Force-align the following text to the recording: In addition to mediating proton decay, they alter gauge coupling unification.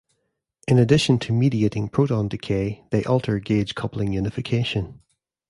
In 0.67 0.79
addition 0.79 1.19
to 1.19 1.31
mediating 1.31 1.87
proton 1.87 2.27
decay, 2.27 2.83
they 2.89 3.03
alter 3.03 3.37
gauge 3.37 3.75
coupling 3.75 4.13
unification. 4.13 4.99